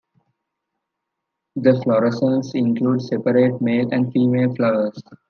[1.57, 4.97] The inflorescence include separate male and female flowers.